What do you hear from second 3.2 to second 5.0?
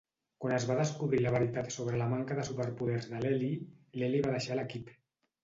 l'Eli, l'Eli va deixar l'equip.